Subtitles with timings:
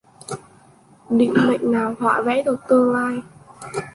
[1.09, 3.21] Định mệnh nào hoạ vẽ được tương lai